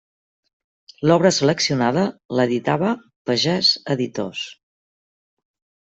L'obra 1.09 1.31
seleccionada 1.37 2.07
l'editava 2.39 2.91
Pagès 3.31 3.73
Editors. 3.99 4.45